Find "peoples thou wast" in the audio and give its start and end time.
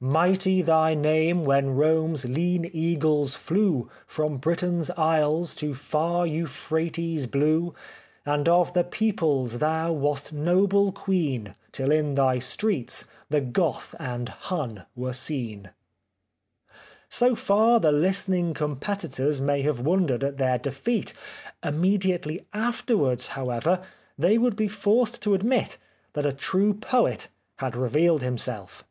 8.84-10.32